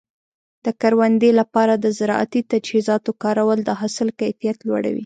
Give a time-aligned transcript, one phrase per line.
[0.65, 4.99] د کروندې لپاره د زراعتي تجهیزاتو کارول د حاصل کیفیت لوړوي.